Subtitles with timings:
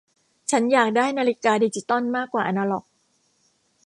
[0.51, 2.83] ฉันอยากได้นาฬิกาดิจิตอลมากกว่าอนาล็อก